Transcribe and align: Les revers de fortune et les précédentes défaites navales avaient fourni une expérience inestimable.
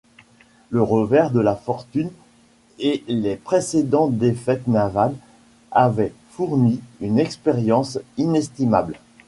Les 0.71 0.79
revers 0.79 1.29
de 1.29 1.45
fortune 1.63 2.09
et 2.79 3.03
les 3.07 3.35
précédentes 3.35 4.17
défaites 4.17 4.65
navales 4.67 5.13
avaient 5.69 6.15
fourni 6.31 6.81
une 7.01 7.19
expérience 7.19 7.99
inestimable. 8.17 8.95